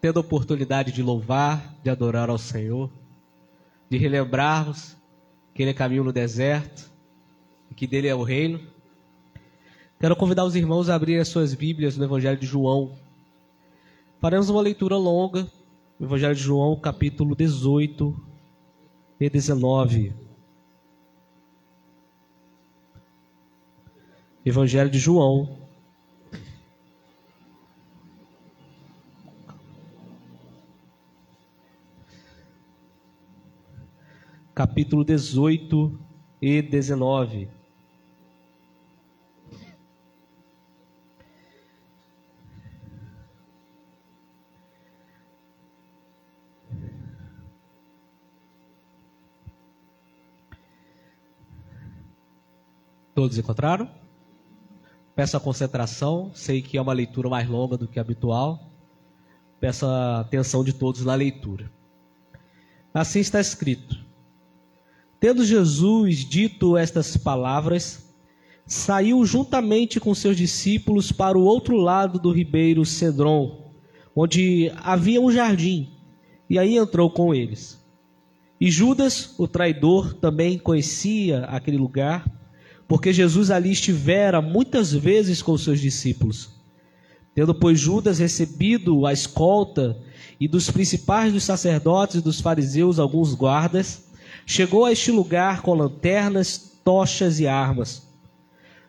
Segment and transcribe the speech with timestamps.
[0.00, 2.90] tendo a oportunidade de louvar, de adorar ao Senhor,
[3.88, 4.96] de relembrarmos
[5.54, 6.90] que Ele é caminho no deserto
[7.70, 8.60] e que dele é o reino.
[9.98, 12.96] Quero convidar os irmãos a abrirem as suas Bíblias no Evangelho de João.
[14.20, 15.46] Faremos uma leitura longa,
[15.98, 18.16] no Evangelho de João, capítulo 18
[19.20, 20.14] e 19.
[24.46, 25.59] Evangelho de João,
[34.60, 35.98] capítulo 18
[36.42, 37.48] e 19.
[53.14, 53.90] Todos encontraram?
[55.16, 58.70] Peço a concentração, sei que é uma leitura mais longa do que habitual.
[59.58, 61.72] Peço a atenção de todos na leitura.
[62.92, 64.09] Assim está escrito:
[65.20, 68.10] Tendo Jesus dito estas palavras,
[68.66, 73.70] saiu juntamente com seus discípulos para o outro lado do ribeiro Cedron,
[74.16, 75.90] onde havia um jardim,
[76.48, 77.78] e aí entrou com eles.
[78.58, 82.26] E Judas, o traidor, também conhecia aquele lugar,
[82.88, 86.50] porque Jesus ali estivera muitas vezes com seus discípulos.
[87.34, 89.98] Tendo, pois, Judas recebido a escolta
[90.40, 94.09] e dos principais dos sacerdotes e dos fariseus alguns guardas,
[94.52, 98.02] Chegou a este lugar com lanternas, tochas e armas.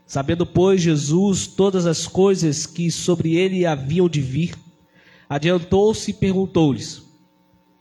[0.08, 4.56] Sabendo, pois, Jesus todas as coisas que sobre ele haviam de vir,
[5.30, 7.04] adiantou-se e perguntou-lhes: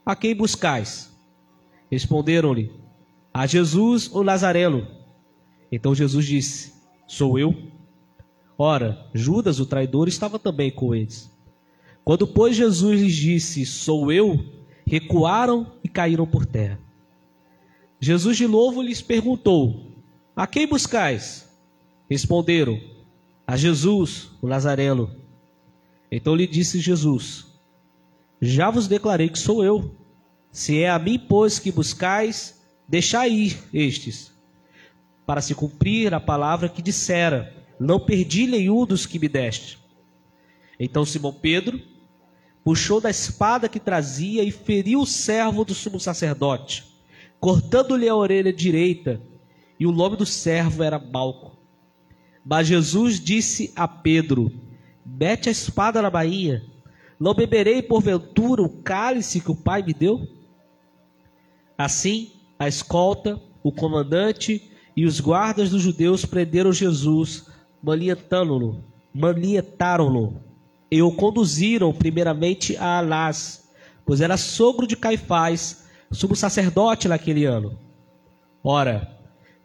[0.05, 1.11] A quem buscais?
[1.89, 2.71] Responderam-lhe:
[3.33, 4.85] A Jesus o Nazareno.
[5.71, 6.73] Então Jesus disse:
[7.07, 7.51] Sou eu.
[8.59, 11.35] Ora, Judas, o traidor, estava também com eles.
[12.03, 14.39] Quando, pois, Jesus lhes disse: Sou eu,
[14.85, 16.90] recuaram e caíram por terra.
[18.03, 19.91] Jesus de novo lhes perguntou:
[20.35, 21.47] A quem buscais?
[22.09, 22.81] Responderam:
[23.45, 25.15] A Jesus, o Nazareno.
[26.11, 27.45] Então lhe disse Jesus:
[28.41, 29.95] Já vos declarei que sou eu.
[30.51, 34.33] Se é a mim, pois, que buscais, deixai ir estes,
[35.25, 39.77] para se cumprir a palavra que dissera: Não perdi nenhum dos que me deste.
[40.79, 41.79] Então Simão Pedro
[42.63, 46.90] puxou da espada que trazia e feriu o servo do sumo sacerdote
[47.41, 49.19] cortando-lhe a orelha direita,
[49.79, 51.57] e o nome do servo era Malco.
[52.45, 54.51] Mas Jesus disse a Pedro:
[55.03, 56.63] Mete a espada na bainha,
[57.19, 60.25] não beberei porventura o cálice que o Pai me deu?
[61.75, 67.47] Assim, a escolta, o comandante e os guardas dos judeus prenderam Jesus,
[67.81, 70.43] manietando-no, manietaram-no,
[70.91, 73.67] e o conduziram primeiramente a Anás,
[74.05, 75.80] pois era sogro de Caifás,
[76.15, 77.77] sumo sacerdote naquele ano.
[78.63, 79.17] Ora,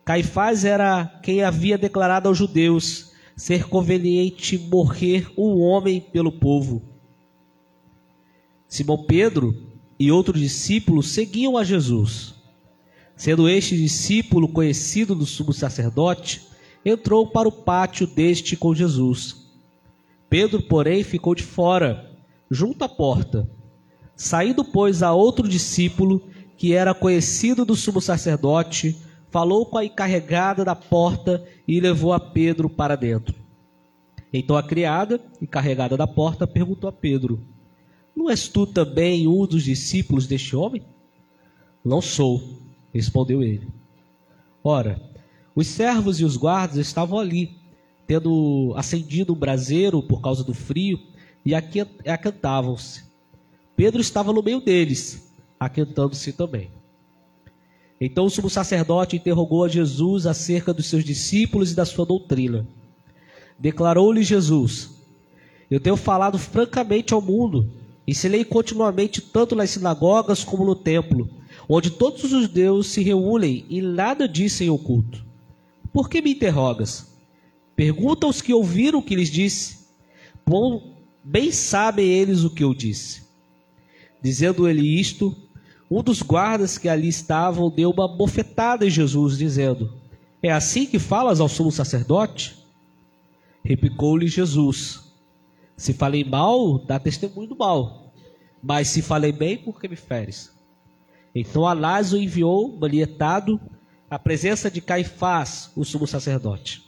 [0.05, 6.83] Caifás era quem havia declarado aos judeus ser conveniente morrer um homem pelo povo.
[8.69, 9.55] Simão Pedro
[9.99, 12.35] e outro discípulo seguiam a Jesus.
[13.17, 16.47] Sendo este discípulo conhecido do sumo sacerdote,
[16.85, 19.47] entrou para o pátio deste com Jesus.
[20.29, 22.11] Pedro, porém, ficou de fora,
[22.51, 23.49] junto à porta.
[24.15, 26.23] Saindo, pois, a outro discípulo,
[26.57, 28.97] que era conhecido do sumo sacerdote,
[29.31, 33.35] falou com a encarregada da porta e levou a Pedro para dentro.
[34.33, 37.41] Então a criada, encarregada da porta, perguntou a Pedro:
[38.15, 40.83] Não és tu também um dos discípulos deste homem?
[41.85, 42.43] Não sou,
[42.93, 43.69] respondeu ele.
[44.65, 45.01] Ora,
[45.55, 47.57] os servos e os guardas estavam ali,
[48.07, 50.99] tendo acendido um braseiro por causa do frio,
[51.45, 53.05] e aquentavam-se.
[53.77, 55.26] Pedro estava no meio deles
[55.59, 56.71] aquentando-se também.
[58.01, 62.67] Então o sumo sacerdote interrogou a Jesus acerca dos seus discípulos e da sua doutrina.
[63.59, 64.91] Declarou-lhe Jesus:
[65.71, 67.71] Eu tenho falado francamente ao mundo,
[68.07, 71.29] ensinei continuamente tanto nas sinagogas como no templo,
[71.69, 75.25] onde todos os judeus se reúnem e nada dizem oculto.
[75.91, 77.17] Por que me interrogas?
[77.75, 79.87] Pergunta aos que ouviram o que lhes disse.
[80.47, 83.25] Bom, bem sabem eles o que eu disse.
[84.23, 85.35] Dizendo ele isto,
[85.91, 89.93] um dos guardas que ali estavam deu uma bofetada em Jesus, dizendo:
[90.43, 92.57] É assim que falas ao sumo sacerdote?
[93.65, 95.13] Replicou-lhe Jesus:
[95.77, 98.13] Se falei mal, dá testemunho do mal.
[98.63, 100.53] Mas se falei bem, por que me feres?
[101.35, 103.61] Então Anás o enviou, manietado,
[104.11, 106.85] à presença de Caifás, o sumo sacerdote.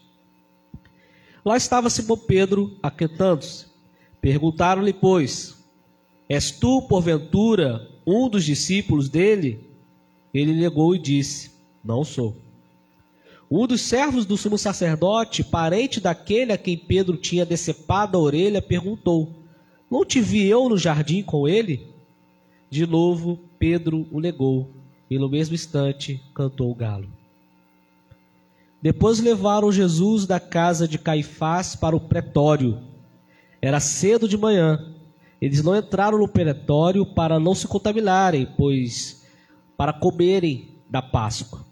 [1.45, 3.67] Lá estava Simão Pedro aquentando-se.
[4.21, 5.59] Perguntaram-lhe, pois,
[6.29, 9.61] És tu, porventura, um dos discípulos dele?
[10.33, 11.51] Ele negou e disse:
[11.85, 12.37] Não sou.
[13.51, 18.63] Um dos servos do sumo sacerdote, parente daquele a quem Pedro tinha decepado a orelha,
[18.63, 19.33] perguntou:
[19.91, 21.87] Não te vi eu no jardim com ele?
[22.71, 24.71] De novo, Pedro o negou,
[25.11, 27.09] e no mesmo instante cantou o galo.
[28.81, 32.79] Depois levaram Jesus da casa de Caifás para o pretório.
[33.61, 34.95] Era cedo de manhã.
[35.41, 39.25] Eles não entraram no pretório para não se contaminarem, pois
[39.77, 41.65] para comerem da Páscoa.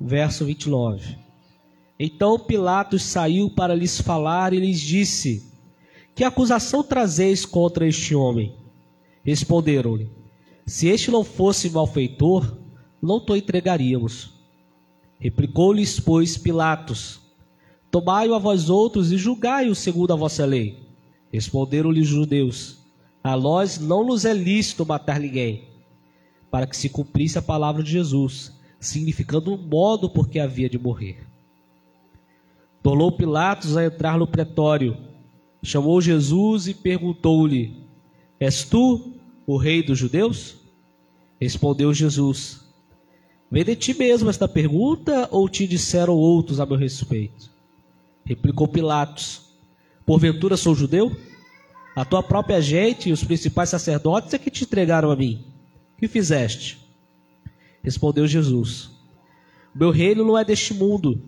[0.00, 1.18] Verso 29.
[1.98, 5.52] Então Pilatos saiu para lhes falar e lhes disse:
[6.14, 8.54] Que acusação trazeis contra este homem?
[9.22, 10.08] Responderam-lhe:
[10.64, 12.56] Se este não fosse malfeitor,
[13.02, 14.32] não o entregaríamos.
[15.18, 17.20] Replicou-lhes, pois, Pilatos:
[17.90, 20.88] Tomai-o a vós outros e julgai-o segundo a vossa lei.
[21.30, 22.79] Responderam-lhe os judeus:
[23.22, 25.68] A nós não nos é lícito matar ninguém,
[26.50, 30.78] para que se cumprisse a palavra de Jesus, significando o modo por que havia de
[30.78, 31.26] morrer.
[32.82, 34.96] Tornou Pilatos a entrar no pretório,
[35.62, 37.76] chamou Jesus e perguntou-lhe:
[38.38, 39.12] És tu
[39.46, 40.56] o rei dos judeus?
[41.38, 42.64] Respondeu Jesus:
[43.50, 47.50] Vem de ti mesmo esta pergunta ou te disseram outros a meu respeito?
[48.24, 49.42] Replicou Pilatos:
[50.06, 51.14] Porventura sou judeu?
[51.94, 55.44] A tua própria gente e os principais sacerdotes é que te entregaram a mim.
[55.98, 56.78] Que fizeste?
[57.82, 58.90] Respondeu Jesus:
[59.74, 61.20] Meu reino não é deste mundo.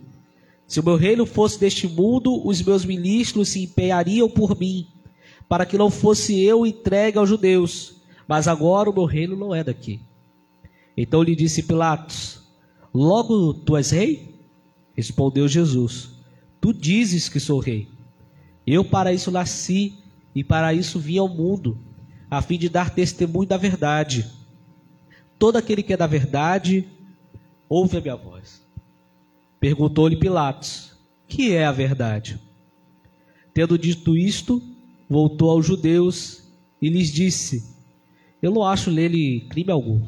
[0.66, 4.86] Se o meu reino fosse deste mundo, os meus ministros se empenhariam por mim,
[5.48, 7.96] para que não fosse eu entregue aos judeus.
[8.26, 10.00] Mas agora o meu reino não é daqui.
[10.96, 12.40] Então lhe disse Pilatos:
[12.94, 14.34] Logo tu és rei?
[14.94, 16.10] Respondeu Jesus:
[16.60, 17.88] Tu dizes que sou rei.
[18.66, 20.01] Eu para isso nasci
[20.34, 21.78] e para isso vim ao mundo,
[22.30, 24.26] a fim de dar testemunho da verdade.
[25.38, 26.88] Todo aquele que é da verdade,
[27.68, 28.62] ouve a minha voz.
[29.60, 30.96] Perguntou-lhe Pilatos:
[31.28, 32.38] Que é a verdade?
[33.54, 34.62] Tendo dito isto,
[35.08, 36.42] voltou aos judeus
[36.80, 37.64] e lhes disse:
[38.40, 40.00] Eu não acho nele crime algum.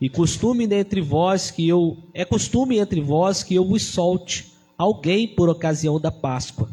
[0.00, 5.26] E costume entre vós que eu é costume entre vós que eu vos solte alguém
[5.26, 6.70] por ocasião da Páscoa.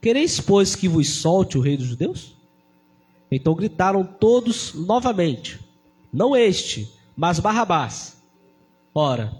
[0.00, 2.36] Quereis, pois, que vos solte o rei dos judeus?
[3.30, 5.60] Então gritaram todos novamente:
[6.12, 8.16] Não este, mas Barrabás.
[8.94, 9.32] Ora,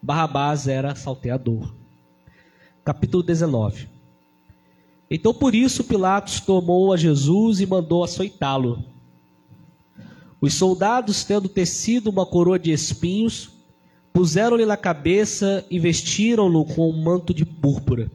[0.00, 1.74] Barrabás era salteador.
[2.84, 3.88] Capítulo 19.
[5.10, 8.84] Então por isso Pilatos tomou a Jesus e mandou açoitá-lo.
[10.40, 13.50] Os soldados, tendo tecido uma coroa de espinhos,
[14.12, 18.10] puseram-lhe na cabeça e vestiram-no com um manto de púrpura.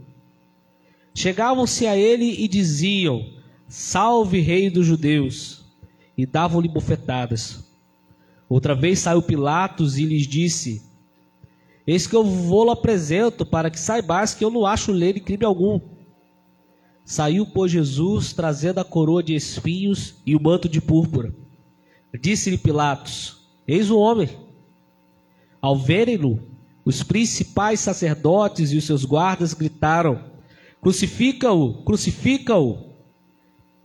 [1.13, 3.25] Chegavam-se a ele e diziam:
[3.67, 5.65] Salve, Rei dos Judeus!
[6.17, 7.63] E davam-lhe bofetadas.
[8.49, 10.81] Outra vez saiu Pilatos e lhes disse:
[11.85, 15.79] Eis que eu vou-lo apresento, para que saibais que eu não acho nele crime algum.
[17.05, 21.33] Saiu, pois, Jesus, trazendo a coroa de espinhos e o manto de púrpura.
[22.21, 24.29] Disse-lhe Pilatos: Eis o homem.
[25.61, 26.39] Ao verem-no,
[26.85, 30.23] os principais sacerdotes e os seus guardas gritaram:
[30.81, 32.89] Crucifica-o, crucifica-o.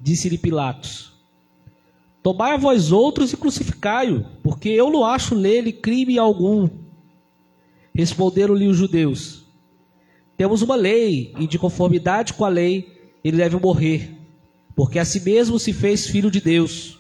[0.01, 1.13] Disse-lhe Pilatos:
[2.23, 6.69] Tomai a vós outros e crucificai-o, porque eu não acho nele crime algum.
[7.95, 9.45] Responderam-lhe os judeus:
[10.37, 14.17] Temos uma lei, e de conformidade com a lei, ele deve morrer,
[14.75, 16.99] porque a si mesmo se fez filho de Deus.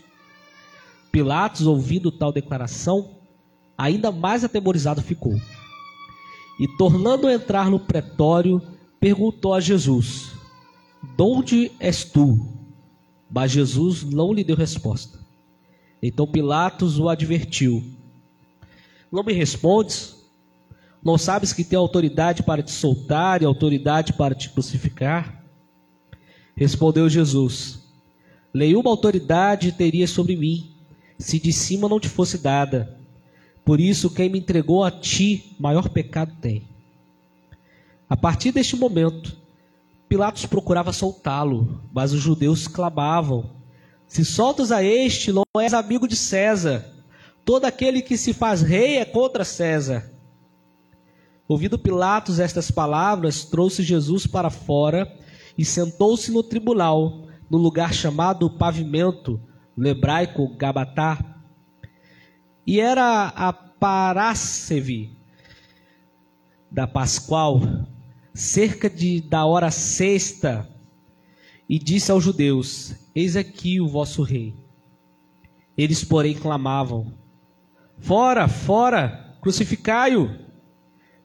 [1.12, 3.10] Pilatos, ouvindo tal declaração,
[3.78, 5.34] ainda mais atemorizado ficou.
[6.58, 8.60] E tornando a entrar no pretório,
[9.04, 10.32] perguntou a Jesus:
[11.14, 12.48] Donde és tu?
[13.30, 15.18] Mas Jesus não lhe deu resposta.
[16.02, 17.84] Então Pilatos o advertiu:
[19.12, 20.16] Não me respondes?
[21.04, 25.44] Não sabes que tem autoridade para te soltar e autoridade para te crucificar?
[26.56, 27.80] Respondeu Jesus:
[28.54, 30.70] Nenhuma autoridade teria sobre mim,
[31.18, 32.98] se de cima não te fosse dada.
[33.66, 36.73] Por isso, quem me entregou a ti, maior pecado tem.
[38.14, 39.36] A partir deste momento,
[40.08, 43.56] Pilatos procurava soltá-lo, mas os judeus clamavam:
[44.06, 46.86] Se soltas a este, não és amigo de César.
[47.44, 50.12] Todo aquele que se faz rei é contra César.
[51.48, 55.12] Ouvindo Pilatos estas palavras, trouxe Jesus para fora
[55.58, 59.40] e sentou-se no tribunal, no lugar chamado Pavimento,
[59.76, 61.18] no hebraico Gabatá.
[62.64, 65.18] E era a Parácevi
[66.70, 67.60] da Pascual,
[68.34, 70.68] cerca de, da hora sexta,
[71.68, 74.54] e disse aos judeus: Eis aqui o vosso rei.
[75.78, 77.14] Eles, porém, clamavam:
[77.98, 80.30] Fora, fora, crucificai-o!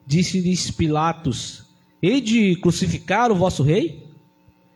[0.06, 1.66] Disse-lhes Pilatos:
[2.02, 4.08] Hei de crucificar o vosso rei?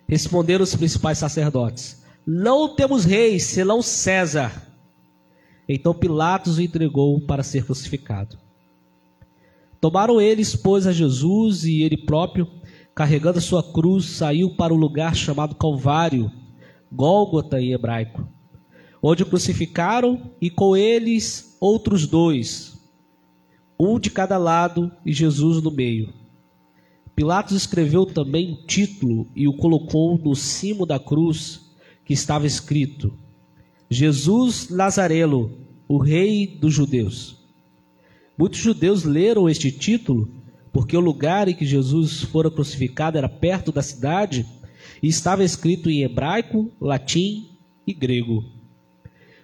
[0.06, 4.62] Responderam os principais sacerdotes: Não temos rei, senão César.
[5.68, 8.43] Então Pilatos o entregou para ser crucificado.
[9.84, 12.48] Tomaram eles, pois, a Jesus e ele próprio,
[12.94, 16.32] carregando a sua cruz, saiu para o lugar chamado Calvário,
[16.90, 18.26] Gólgota em hebraico,
[19.02, 22.82] onde o crucificaram e com eles outros dois,
[23.78, 26.14] um de cada lado e Jesus no meio.
[27.14, 31.60] Pilatos escreveu também um título e o colocou no cimo da cruz,
[32.06, 33.12] que estava escrito:
[33.90, 37.43] Jesus Nazarelo, o Rei dos Judeus.
[38.36, 40.28] Muitos judeus leram este título
[40.72, 44.44] porque o lugar em que Jesus fora crucificado era perto da cidade
[45.00, 47.50] e estava escrito em hebraico, latim
[47.86, 48.44] e grego.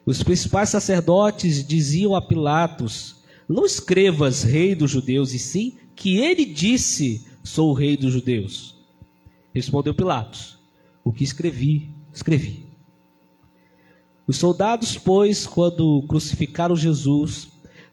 [0.04, 6.44] Os principais sacerdotes diziam a Pilatos: Não escrevas rei dos judeus, e sim que ele
[6.44, 8.74] disse: Sou o rei dos judeus.
[9.54, 10.58] Respondeu Pilatos:
[11.04, 12.66] O que escrevi, escrevi.
[14.26, 17.48] Os soldados, pois, quando crucificaram Jesus,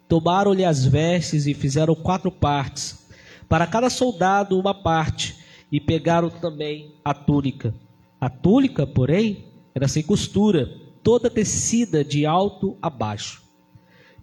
[0.07, 3.07] tomaram-lhe as vestes e fizeram quatro partes,
[3.49, 5.37] para cada soldado uma parte,
[5.71, 7.73] e pegaram também a túnica.
[8.19, 9.45] A túnica, porém,
[9.75, 10.69] era sem costura,
[11.03, 13.43] toda tecida de alto a baixo.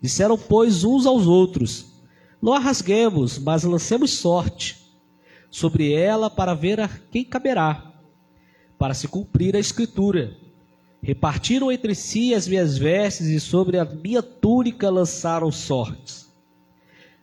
[0.01, 1.87] Disseram, pois, uns aos outros:
[2.41, 4.85] Não a rasguemos, mas lancemos sorte
[5.51, 7.93] sobre ela para ver a quem caberá,
[8.77, 10.37] para se cumprir a escritura
[11.05, 16.33] Repartiram entre si as minhas vestes e sobre a minha túnica lançaram sortes.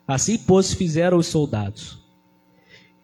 [0.08, 1.98] Assim, pois, fizeram os soldados.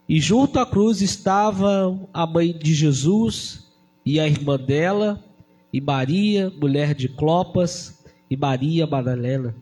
[0.07, 3.67] E junto à cruz estavam a mãe de Jesus
[4.05, 5.25] e a irmã dela,
[5.73, 9.55] e Maria, mulher de Clopas, e Maria Madalena.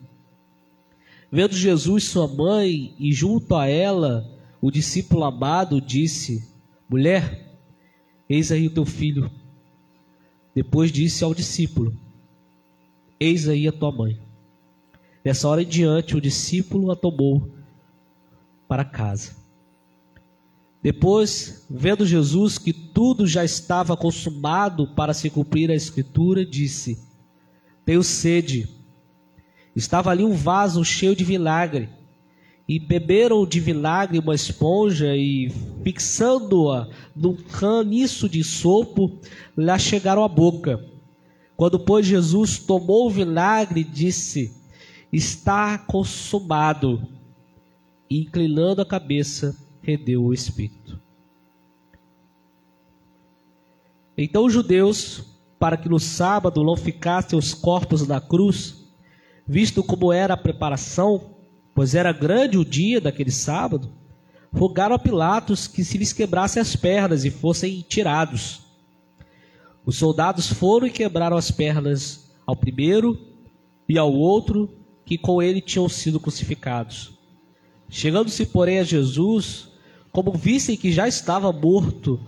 [1.32, 4.30] Vendo Jesus sua mãe e junto a ela
[4.60, 6.46] o discípulo amado, disse:
[6.90, 7.56] Mulher,
[8.28, 9.30] eis aí o teu filho.
[10.56, 11.94] Depois disse ao discípulo:
[13.20, 14.18] Eis aí a tua mãe.
[15.22, 17.50] Dessa hora em diante, o discípulo a tomou
[18.66, 19.36] para casa.
[20.82, 26.98] Depois, vendo Jesus que tudo já estava consumado para se cumprir a Escritura, disse:
[27.84, 28.66] Tenho sede.
[29.74, 31.90] Estava ali um vaso cheio de vinagre
[32.68, 35.52] e beberam de vinagre uma esponja e,
[35.84, 39.18] fixando-a num caniço de sopo,
[39.56, 40.84] lhe chegaram à boca.
[41.56, 44.52] Quando, pois, Jesus tomou o vinagre, disse:
[45.12, 47.06] Está consumado.
[48.10, 51.00] E, inclinando a cabeça, redeu o espírito.
[54.18, 55.22] Então os judeus,
[55.58, 58.86] para que no sábado não ficassem os corpos na cruz,
[59.46, 61.35] visto como era a preparação,
[61.76, 63.92] pois era grande o dia daquele sábado,
[64.50, 68.62] rogaram a Pilatos que se lhes quebrasse as pernas e fossem tirados.
[69.84, 73.18] Os soldados foram e quebraram as pernas ao primeiro
[73.86, 74.70] e ao outro
[75.04, 77.12] que com ele tinham sido crucificados.
[77.90, 79.68] Chegando-se, porém, a Jesus,
[80.10, 82.18] como vissem que já estava morto,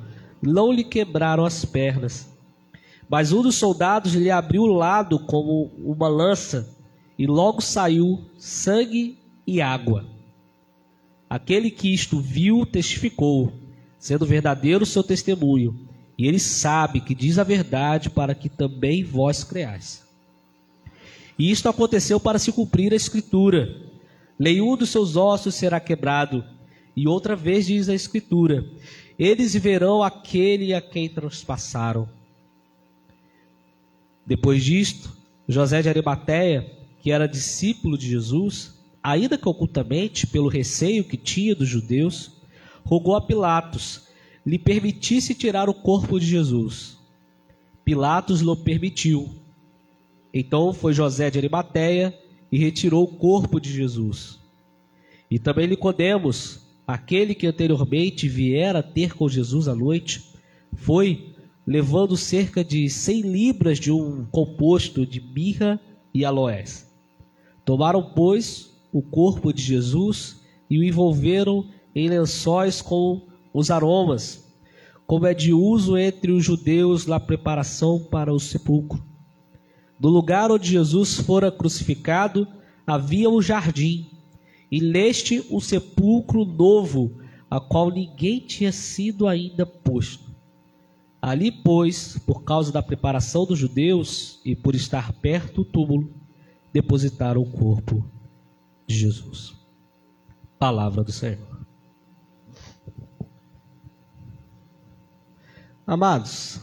[0.42, 2.28] não lhe quebraram as pernas.
[3.08, 6.76] Mas um dos soldados lhe abriu o lado como uma lança,
[7.18, 10.04] e logo saiu sangue e água.
[11.30, 13.50] Aquele que isto viu testificou,
[13.98, 15.88] sendo verdadeiro o seu testemunho,
[16.18, 20.06] e ele sabe que diz a verdade para que também vós creais.
[21.38, 23.74] E isto aconteceu para se cumprir a escritura:
[24.38, 26.44] nenhum dos seus ossos será quebrado.
[26.94, 28.66] E outra vez diz a escritura:
[29.18, 32.06] eles verão aquele a quem transpassaram.
[34.26, 35.10] Depois disto,
[35.48, 38.77] José de Arimateia, que era discípulo de Jesus,
[39.08, 42.30] ainda que ocultamente, pelo receio que tinha dos judeus,
[42.84, 44.02] rogou a Pilatos
[44.44, 46.98] lhe permitisse tirar o corpo de Jesus.
[47.84, 49.30] Pilatos lhe permitiu.
[50.32, 52.16] Então foi José de Arimateia
[52.52, 54.38] e retirou o corpo de Jesus.
[55.30, 60.22] E também Nicodemos, aquele que anteriormente viera ter com Jesus à noite,
[60.74, 61.34] foi
[61.66, 65.80] levando cerca de cem libras de um composto de mirra
[66.12, 66.90] e aloés.
[67.64, 74.46] Tomaram, pois, o corpo de Jesus e o envolveram em lençóis com os aromas,
[75.06, 79.02] como é de uso entre os judeus na preparação para o sepulcro.
[79.98, 82.46] No lugar onde Jesus fora crucificado
[82.86, 84.10] havia um jardim,
[84.70, 87.18] e neste um sepulcro novo,
[87.50, 90.28] a qual ninguém tinha sido ainda posto.
[91.20, 96.14] Ali, pois, por causa da preparação dos judeus e por estar perto do túmulo,
[96.72, 98.17] depositaram o corpo
[98.88, 99.54] de Jesus.
[100.58, 101.46] Palavra do Senhor.
[105.86, 106.60] Amados,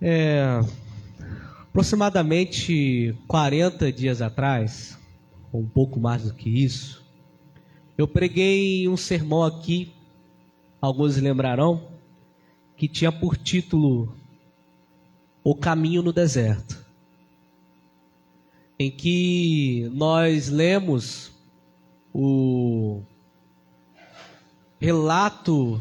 [0.00, 0.60] é,
[1.62, 4.98] aproximadamente 40 dias atrás,
[5.52, 7.02] ou um pouco mais do que isso,
[7.96, 9.94] eu preguei um sermão aqui,
[10.80, 11.88] alguns lembrarão,
[12.76, 14.14] que tinha por título
[15.44, 16.81] O Caminho no Deserto,
[18.82, 21.30] em que nós lemos
[22.12, 23.00] o
[24.80, 25.80] relato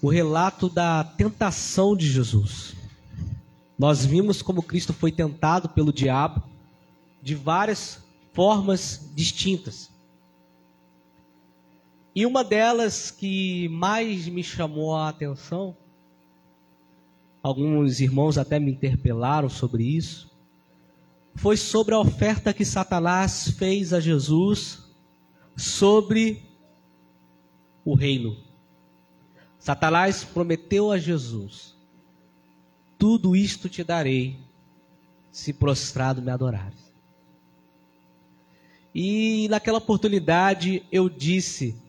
[0.00, 2.76] o relato da tentação de Jesus.
[3.76, 6.44] Nós vimos como Cristo foi tentado pelo diabo
[7.20, 8.00] de várias
[8.32, 9.90] formas distintas.
[12.14, 15.76] E uma delas que mais me chamou a atenção,
[17.42, 20.27] alguns irmãos até me interpelaram sobre isso,
[21.38, 24.80] foi sobre a oferta que Satanás fez a Jesus
[25.56, 26.42] sobre
[27.84, 28.36] o reino.
[29.58, 31.74] Satanás prometeu a Jesus:
[32.98, 34.38] Tudo isto te darei,
[35.30, 36.92] se prostrado me adorares.
[38.94, 41.80] E naquela oportunidade eu disse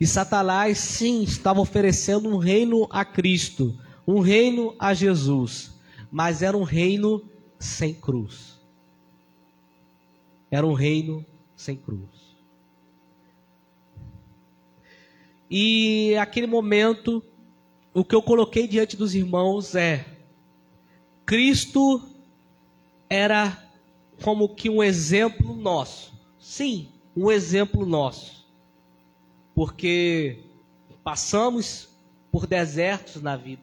[0.00, 5.72] e Satanás, sim, estava oferecendo um reino a Cristo, um reino a Jesus,
[6.10, 7.22] mas era um reino
[7.58, 8.53] sem cruz.
[10.54, 11.24] Era um reino
[11.56, 12.36] sem cruz.
[15.50, 17.22] E aquele momento,
[17.92, 20.06] o que eu coloquei diante dos irmãos é:
[21.26, 22.00] Cristo
[23.08, 23.68] era
[24.22, 26.14] como que um exemplo nosso.
[26.38, 28.44] Sim, um exemplo nosso
[29.54, 30.44] porque
[31.02, 31.88] passamos
[32.30, 33.62] por desertos na vida,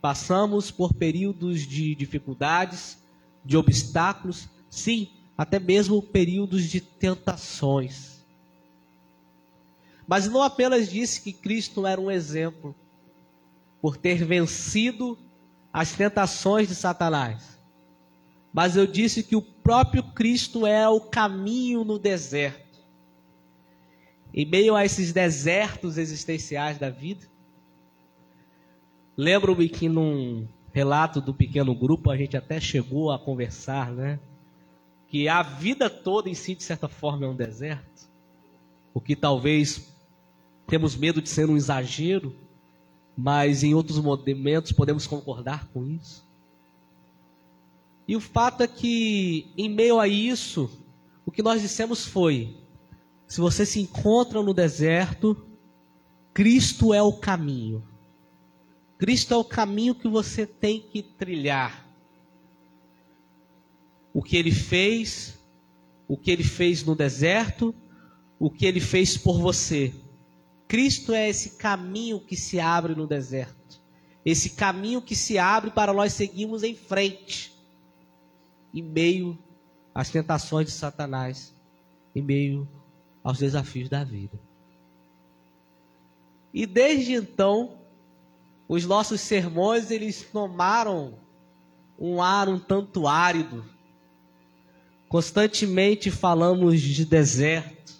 [0.00, 2.98] passamos por períodos de dificuldades,
[3.44, 8.24] de obstáculos, sim, até mesmo períodos de tentações.
[10.06, 12.74] Mas não apenas disse que Cristo era um exemplo
[13.80, 15.18] por ter vencido
[15.72, 17.58] as tentações de Satanás,
[18.52, 22.64] mas eu disse que o próprio Cristo é o caminho no deserto
[24.34, 27.24] em meio a esses desertos existenciais da vida.
[29.16, 34.18] Lembro-me que num relato do pequeno grupo a gente até chegou a conversar, né?
[35.14, 38.10] Que a vida toda em si, de certa forma, é um deserto.
[38.92, 39.94] O que talvez
[40.66, 42.34] temos medo de ser um exagero,
[43.16, 46.28] mas em outros momentos podemos concordar com isso.
[48.08, 50.68] E o fato é que, em meio a isso,
[51.24, 52.56] o que nós dissemos foi:
[53.28, 55.46] se você se encontra no deserto,
[56.32, 57.86] Cristo é o caminho.
[58.98, 61.83] Cristo é o caminho que você tem que trilhar.
[64.14, 65.38] O que ele fez,
[66.08, 67.74] o que ele fez no deserto,
[68.38, 69.92] o que ele fez por você.
[70.66, 73.80] Cristo é esse caminho que se abre no deserto.
[74.24, 77.52] Esse caminho que se abre para nós seguirmos em frente,
[78.72, 79.38] em meio
[79.94, 81.54] às tentações de Satanás,
[82.14, 82.66] em meio
[83.22, 84.38] aos desafios da vida.
[86.52, 87.78] E desde então,
[88.68, 91.18] os nossos sermões eles tomaram
[91.98, 93.64] um ar um tanto árido.
[95.14, 97.94] Constantemente falamos de deserto,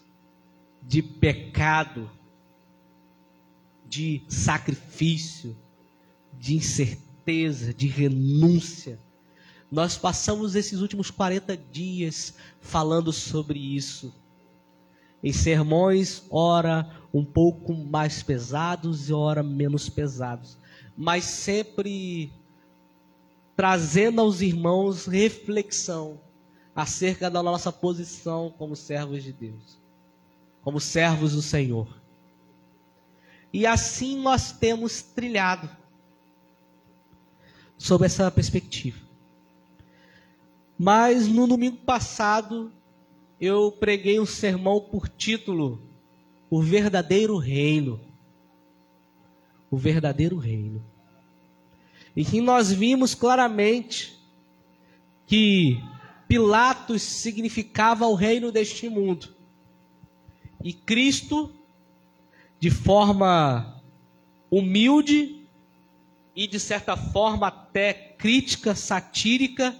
[0.82, 2.10] de pecado,
[3.86, 5.56] de sacrifício,
[6.32, 8.98] de incerteza, de renúncia.
[9.70, 14.12] Nós passamos esses últimos 40 dias falando sobre isso
[15.22, 20.58] em sermões, ora um pouco mais pesados e ora menos pesados,
[20.96, 22.32] mas sempre
[23.54, 26.23] trazendo aos irmãos reflexão
[26.74, 29.78] acerca da nossa posição como servos de Deus,
[30.62, 31.88] como servos do Senhor.
[33.52, 35.70] E assim nós temos trilhado
[37.78, 38.98] sob essa perspectiva.
[40.76, 42.72] Mas no domingo passado
[43.40, 45.80] eu preguei um sermão por título
[46.50, 48.00] O Verdadeiro Reino.
[49.70, 50.84] O Verdadeiro Reino.
[52.16, 54.18] E que nós vimos claramente
[55.26, 55.80] que
[56.28, 59.34] Pilatos significava o reino deste mundo.
[60.62, 61.52] E Cristo,
[62.58, 63.82] de forma
[64.50, 65.46] humilde
[66.34, 69.76] e de certa forma até crítica, satírica,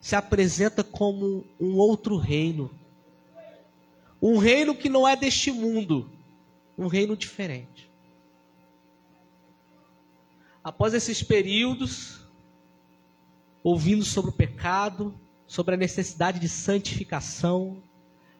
[0.00, 2.70] se apresenta como um outro reino
[4.22, 6.08] um reino que não é deste mundo,
[6.78, 7.90] um reino diferente.
[10.64, 12.20] após esses períodos,
[13.64, 15.12] ouvindo sobre o pecado,
[15.52, 17.82] sobre a necessidade de santificação,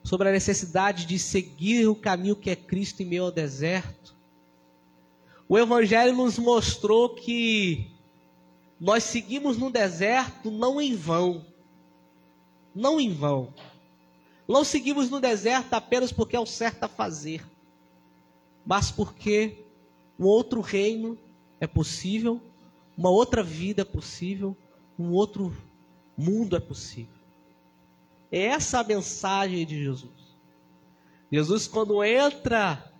[0.03, 4.17] sobre a necessidade de seguir o caminho que é Cristo em meio ao deserto,
[5.47, 7.91] o Evangelho nos mostrou que
[8.81, 11.45] nós seguimos no deserto não em vão.
[12.75, 13.53] Não em vão.
[14.49, 17.47] Não seguimos no deserto apenas porque é o certo a fazer,
[18.65, 19.67] mas porque
[20.19, 21.19] um outro reino
[21.61, 22.41] é possível,
[22.97, 24.57] uma outra vida é possível,
[24.99, 25.55] um outro
[26.17, 27.23] mundo é possível.
[28.31, 30.11] É essa a mensagem de Jesus.
[31.31, 32.93] Jesus, quando entra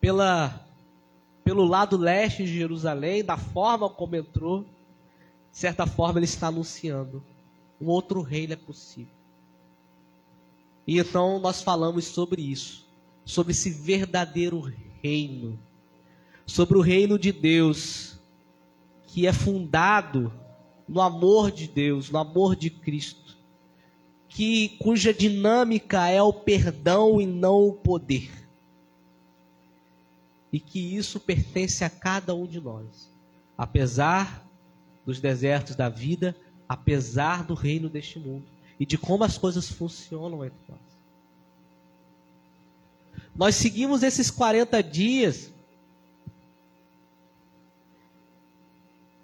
[0.00, 0.66] pela,
[1.44, 4.62] pelo lado leste de Jerusalém, da forma como entrou,
[5.50, 7.22] de certa forma ele está anunciando:
[7.80, 9.12] um outro reino é possível.
[10.86, 12.86] E então nós falamos sobre isso,
[13.24, 14.60] sobre esse verdadeiro
[15.02, 15.58] reino,
[16.46, 18.18] sobre o reino de Deus,
[19.06, 20.32] que é fundado
[20.88, 23.36] no amor de Deus, no amor de Cristo,
[24.28, 28.30] que cuja dinâmica é o perdão e não o poder.
[30.50, 33.12] E que isso pertence a cada um de nós.
[33.56, 34.46] Apesar
[35.04, 36.34] dos desertos da vida,
[36.66, 38.44] apesar do reino deste mundo
[38.80, 40.78] e de como as coisas funcionam entre nós.
[43.34, 45.52] Nós seguimos esses 40 dias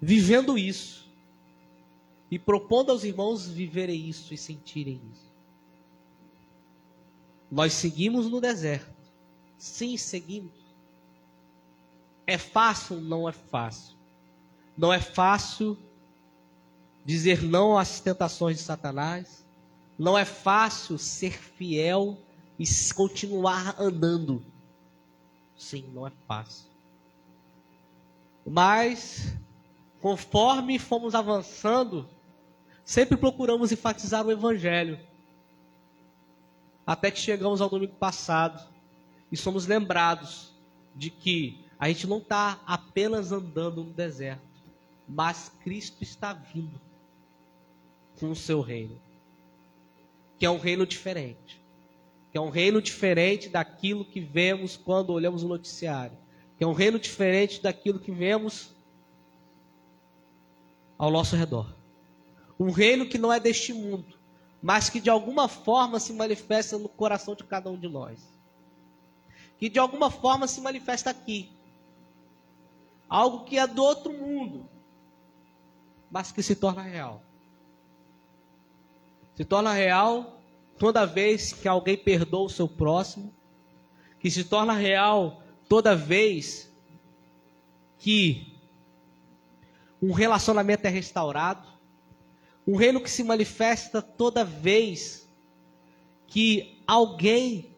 [0.01, 1.04] vivendo isso
[2.31, 5.33] e propondo aos irmãos viverem isso e sentirem isso.
[7.51, 8.93] Nós seguimos no deserto.
[9.59, 10.53] Sim, seguimos.
[12.27, 13.01] É fácil?
[13.01, 13.97] Não é fácil.
[14.77, 15.79] Não é fácil
[17.05, 19.45] dizer não às tentações de Satanás.
[19.99, 22.19] Não é fácil ser fiel
[22.59, 24.45] e continuar andando.
[25.57, 26.67] Sim, não é fácil.
[28.45, 29.33] Mas,
[30.05, 32.07] conforme fomos avançando,
[32.85, 35.01] sempre procuramos enfatizar o Evangelho.
[36.87, 38.63] Até que chegamos ao domingo passado
[39.33, 40.53] e somos lembrados
[40.95, 44.43] de que a gente não está apenas andando no deserto,
[45.09, 46.79] mas Cristo está vindo
[48.21, 49.01] com o seu reino,
[50.39, 51.65] que é um reino diferente
[52.31, 56.19] que é um reino diferente daquilo que vemos quando olhamos o noticiário,
[56.59, 58.74] que é um reino diferente daquilo que vemos
[60.99, 61.75] ao nosso redor.
[62.59, 64.19] Um reino que não é deste mundo,
[64.63, 68.19] mas que de alguma forma se manifesta no coração de cada um de nós.
[69.59, 71.51] Que de alguma forma se manifesta aqui.
[73.09, 74.69] Algo que é do outro mundo,
[76.11, 77.23] mas que se torna real.
[79.35, 80.41] Se torna real
[80.79, 83.33] toda vez que alguém perdoa o seu próximo,
[84.21, 86.73] que se torna real toda vez
[87.99, 88.54] que
[90.05, 91.67] um relacionamento é restaurado,
[92.67, 95.27] um reino que se manifesta toda vez
[96.27, 97.75] que alguém,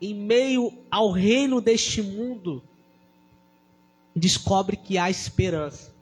[0.00, 2.64] em meio ao reino deste mundo,
[4.14, 5.94] descobre que há esperança.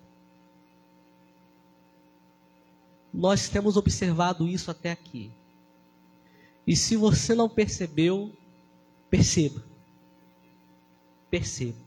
[3.13, 5.31] Nós temos observado isso até aqui.
[6.67, 8.33] E se você não percebeu,
[9.11, 9.63] perceba.
[11.31, 11.79] Perceba.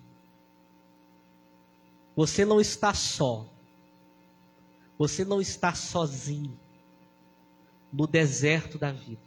[2.15, 3.49] Você não está só.
[4.99, 6.55] Você não está sozinho
[7.91, 9.21] no deserto da vida.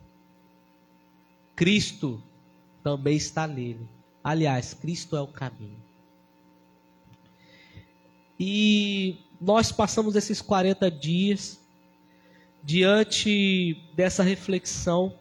[1.57, 2.23] Cristo
[2.85, 3.89] também está nele.
[4.23, 5.83] Aliás, Cristo é o caminho.
[8.39, 11.59] E nós passamos esses 40 dias
[12.63, 15.19] diante dessa reflexão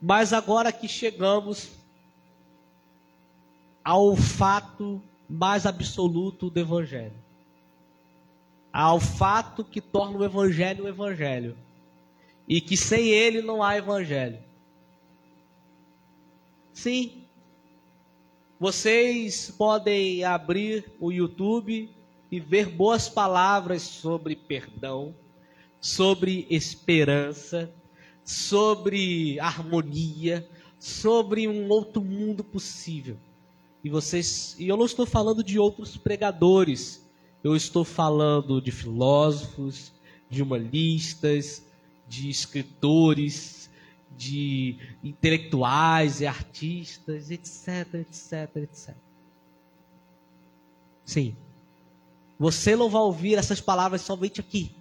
[0.00, 1.70] mas agora que chegamos
[3.82, 7.14] ao fato mais absoluto do Evangelho,
[8.78, 11.56] ao fato que torna o Evangelho o Evangelho,
[12.46, 14.38] e que sem ele não há Evangelho.
[16.74, 17.24] Sim,
[18.60, 21.90] vocês podem abrir o YouTube
[22.30, 25.14] e ver boas palavras sobre perdão,
[25.80, 27.72] sobre esperança,
[28.22, 30.46] sobre harmonia,
[30.78, 33.16] sobre um outro mundo possível.
[33.82, 37.05] E vocês, e eu não estou falando de outros pregadores,
[37.46, 39.92] eu estou falando de filósofos,
[40.28, 41.64] de humanistas,
[42.08, 43.70] de escritores,
[44.16, 48.94] de intelectuais e artistas, etc, etc, etc.
[51.04, 51.36] Sim.
[52.36, 54.74] Você não vai ouvir essas palavras somente aqui.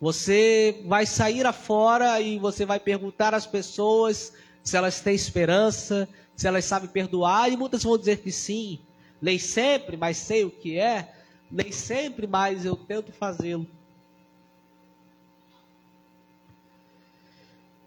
[0.00, 4.32] Você vai sair afora e você vai perguntar às pessoas
[4.64, 8.80] se elas têm esperança, se elas sabem perdoar, e muitas vão dizer que sim,
[9.22, 11.14] Nem sempre, mas sei o que é.
[11.48, 13.68] Nem sempre, mas eu tento fazê-lo.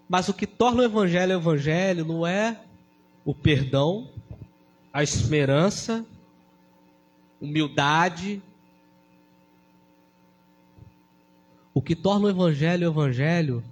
[0.08, 2.62] Mas o que torna o evangelho evangelho não é
[3.26, 4.10] o perdão,
[4.94, 6.06] a esperança,
[7.42, 8.42] humildade.
[11.74, 13.64] O que torna o evangelho evangelho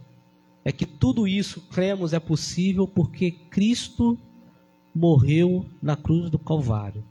[0.65, 4.17] é que tudo isso, cremos, é possível porque Cristo
[4.93, 7.05] morreu na cruz do Calvário.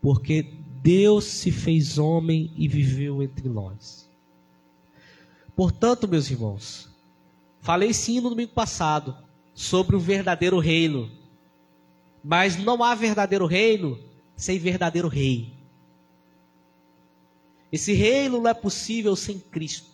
[0.00, 0.42] Porque
[0.82, 4.08] Deus se fez homem e viveu entre nós.
[5.54, 6.88] Portanto, meus irmãos,
[7.60, 9.16] falei sim no domingo passado
[9.52, 11.10] sobre o verdadeiro reino.
[12.24, 13.98] Mas não há verdadeiro reino
[14.36, 15.52] sem verdadeiro rei.
[17.70, 19.90] Esse reino não é possível sem Cristo.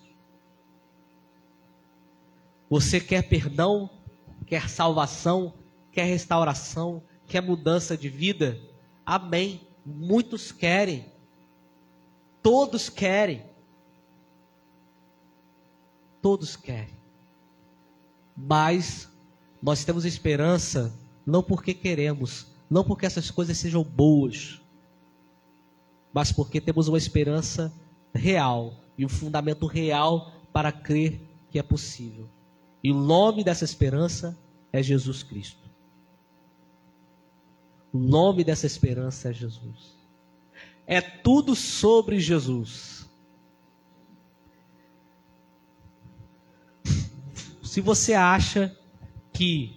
[2.70, 3.90] Você quer perdão,
[4.46, 5.52] quer salvação,
[5.92, 8.58] quer restauração, quer mudança de vida?
[9.04, 9.65] Amém.
[9.86, 11.06] Muitos querem.
[12.42, 13.44] Todos querem.
[16.20, 16.96] Todos querem.
[18.36, 19.08] Mas
[19.62, 20.92] nós temos esperança
[21.24, 24.60] não porque queremos, não porque essas coisas sejam boas,
[26.12, 27.72] mas porque temos uma esperança
[28.14, 31.20] real e um fundamento real para crer
[31.50, 32.28] que é possível.
[32.82, 34.38] E o nome dessa esperança
[34.72, 35.65] é Jesus Cristo.
[37.96, 39.96] O nome dessa esperança é Jesus.
[40.86, 43.08] É tudo sobre Jesus.
[47.62, 48.76] Se você acha
[49.32, 49.74] que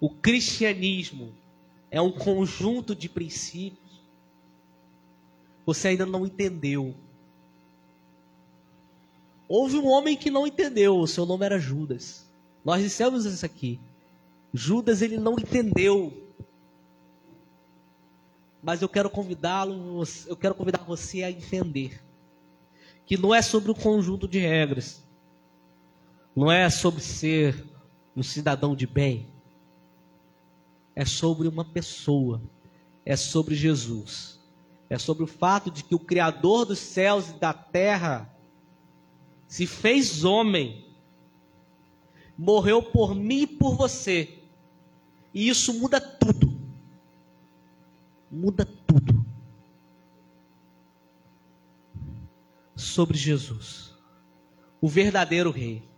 [0.00, 1.34] o cristianismo
[1.90, 4.02] é um conjunto de princípios,
[5.66, 6.94] você ainda não entendeu
[9.46, 12.26] Houve um homem que não entendeu, o seu nome era Judas.
[12.64, 13.78] Nós dissemos isso aqui.
[14.54, 16.23] Judas ele não entendeu.
[18.64, 22.02] Mas eu quero convidá-lo, eu quero convidar você a entender
[23.04, 25.04] que não é sobre o conjunto de regras.
[26.34, 27.62] Não é sobre ser
[28.16, 29.28] um cidadão de bem.
[30.96, 32.40] É sobre uma pessoa.
[33.04, 34.40] É sobre Jesus.
[34.88, 38.34] É sobre o fato de que o Criador dos céus e da terra
[39.46, 40.86] se fez homem,
[42.36, 44.38] morreu por mim e por você.
[45.34, 46.53] E isso muda tudo.
[48.34, 49.24] Muda tudo.
[52.74, 53.94] Sobre Jesus,
[54.80, 55.88] o verdadeiro rei.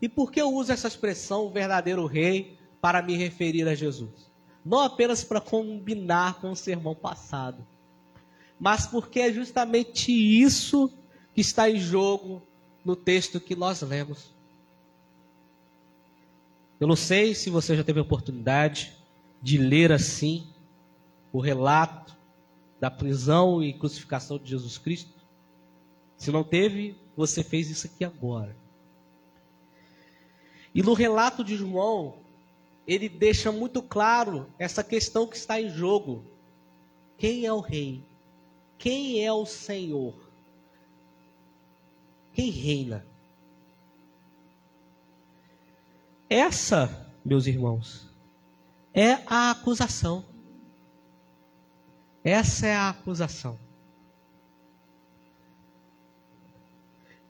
[0.00, 4.30] E por que eu uso essa expressão, o verdadeiro rei, para me referir a Jesus?
[4.64, 7.66] Não apenas para combinar com o sermão passado,
[8.58, 10.92] mas porque é justamente isso
[11.34, 12.40] que está em jogo
[12.84, 14.32] no texto que nós lemos.
[16.78, 18.96] Eu não sei se você já teve a oportunidade
[19.42, 20.49] de ler assim
[21.32, 22.16] o relato
[22.80, 25.20] da prisão e crucificação de Jesus Cristo.
[26.16, 28.56] Se não teve, você fez isso aqui agora.
[30.74, 32.14] E no relato de João,
[32.86, 36.24] ele deixa muito claro essa questão que está em jogo.
[37.18, 38.02] Quem é o rei?
[38.78, 40.14] Quem é o Senhor?
[42.32, 43.06] Quem reina?
[46.28, 48.08] Essa, meus irmãos,
[48.94, 50.24] é a acusação.
[52.22, 53.58] Essa é a acusação.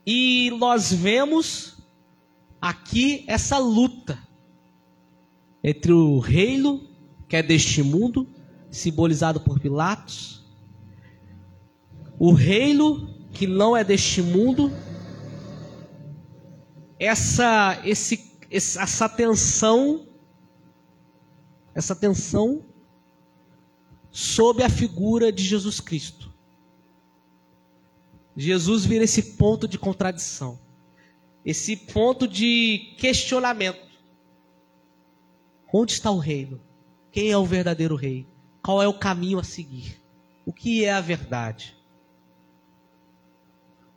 [0.05, 1.77] E nós vemos
[2.61, 4.19] aqui essa luta
[5.63, 6.87] entre o reino,
[7.27, 8.27] que é deste mundo,
[8.69, 10.43] simbolizado por Pilatos,
[12.17, 14.71] o reino que não é deste mundo,
[16.99, 20.07] essa, esse, essa tensão,
[21.73, 22.63] essa tensão
[24.11, 26.31] sob a figura de Jesus Cristo.
[28.35, 30.59] Jesus vira esse ponto de contradição,
[31.45, 33.89] esse ponto de questionamento.
[35.73, 36.59] Onde está o reino?
[37.11, 38.27] Quem é o verdadeiro rei?
[38.61, 40.01] Qual é o caminho a seguir?
[40.45, 41.75] O que é a verdade?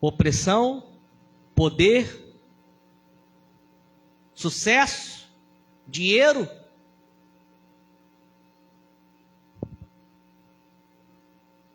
[0.01, 0.85] Opressão,
[1.55, 2.37] poder,
[4.35, 5.29] sucesso,
[5.87, 6.49] dinheiro.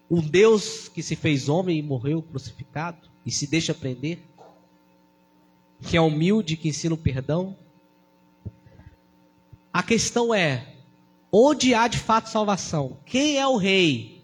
[0.10, 4.20] Um Deus que se fez homem e morreu crucificado e se deixa prender,
[5.82, 7.56] que é humilde, que ensina o perdão.
[9.72, 10.76] A questão é:
[11.32, 12.98] onde há de fato salvação?
[13.06, 14.24] Quem é o rei?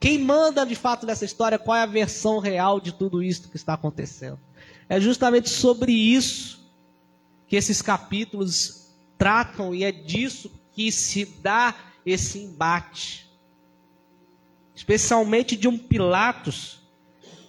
[0.00, 1.58] Quem manda de fato nessa história?
[1.58, 4.38] Qual é a versão real de tudo isso que está acontecendo?
[4.88, 6.58] É justamente sobre isso
[7.46, 11.74] que esses capítulos tratam e é disso que se dá
[12.06, 13.27] esse embate.
[14.78, 16.80] Especialmente de um Pilatos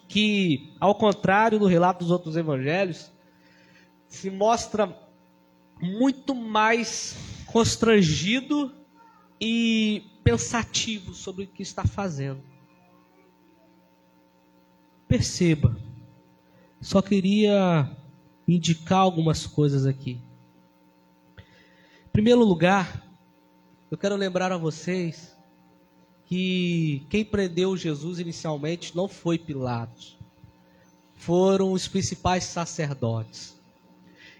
[0.07, 3.11] que, ao contrário do relato dos outros evangelhos,
[4.07, 4.97] se mostra
[5.79, 7.15] muito mais
[7.45, 8.75] constrangido
[9.39, 12.41] e pensativo sobre o que está fazendo.
[15.07, 15.77] Perceba,
[16.81, 17.95] só queria
[18.47, 20.19] indicar algumas coisas aqui.
[21.37, 23.07] Em primeiro lugar,
[23.91, 25.38] eu quero lembrar a vocês
[26.29, 30.15] que quem prendeu Jesus inicialmente não foi Pilatos,
[31.15, 33.59] foram os principais sacerdotes.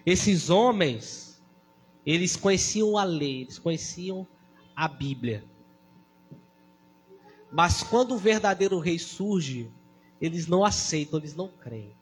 [0.06, 1.42] Esses homens,
[2.06, 4.24] eles conheciam a lei, eles conheciam
[4.76, 5.44] a Bíblia.
[7.50, 9.68] Mas quando o verdadeiro rei surge,
[10.20, 11.96] eles não aceitam, eles não creem.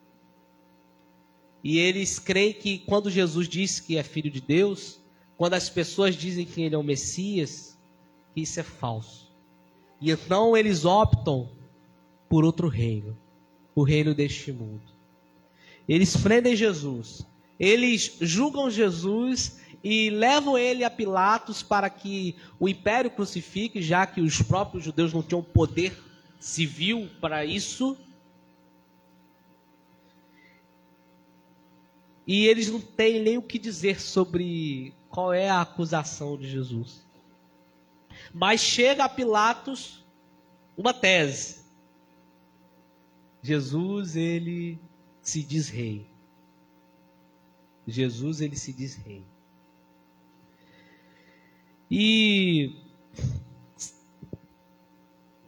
[1.64, 5.00] E eles creem que quando Jesus disse que é filho de Deus,
[5.38, 7.78] quando as pessoas dizem que ele é o Messias,
[8.34, 9.27] que isso é falso.
[10.00, 11.48] E então eles optam
[12.28, 13.16] por outro reino,
[13.74, 14.82] o reino deste mundo.
[15.88, 17.26] Eles prendem Jesus,
[17.58, 24.20] eles julgam Jesus e levam ele a Pilatos para que o império crucifique, já que
[24.20, 25.96] os próprios judeus não tinham poder
[26.38, 27.96] civil para isso.
[32.26, 37.07] E eles não têm nem o que dizer sobre qual é a acusação de Jesus.
[38.38, 40.06] Mas chega a Pilatos
[40.76, 41.64] uma tese.
[43.42, 44.78] Jesus, ele
[45.20, 46.06] se diz rei.
[47.84, 49.24] Jesus, ele se diz rei.
[51.90, 52.76] E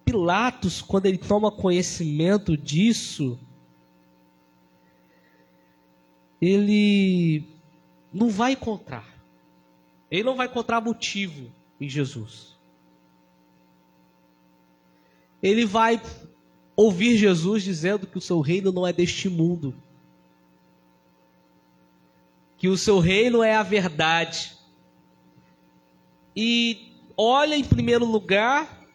[0.05, 3.39] Pilatos, quando ele toma conhecimento disso,
[6.41, 7.45] ele
[8.13, 9.07] não vai encontrar.
[10.11, 12.59] Ele não vai encontrar motivo em Jesus.
[15.43, 16.01] Ele vai
[16.77, 19.75] ouvir Jesus dizendo que o seu reino não é deste mundo.
[22.57, 24.57] Que o seu reino é a verdade.
[26.35, 28.87] E olha em primeiro lugar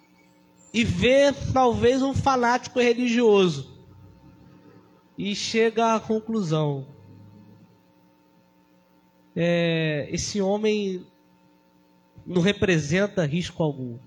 [0.74, 3.76] e vê talvez um fanático religioso.
[5.18, 6.88] E chega à conclusão:
[9.36, 11.06] é, esse homem
[12.26, 13.98] não representa risco algum.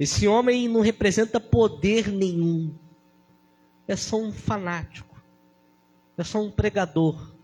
[0.00, 2.74] Esse homem não representa poder nenhum.
[3.86, 5.22] É só um fanático.
[6.16, 7.34] É só um pregador.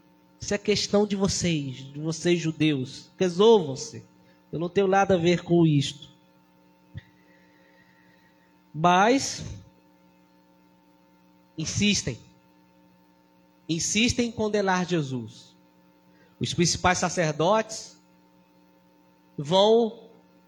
[0.40, 3.11] Isso é questão de vocês, de vocês judeus.
[3.19, 4.03] Resolvam-se.
[4.51, 6.09] Eu não tenho nada a ver com isto.
[8.73, 9.45] Mas
[11.59, 12.19] insistem.
[13.69, 15.55] Insistem em condenar Jesus.
[16.40, 18.01] Os principais sacerdotes
[19.37, 20.06] vão,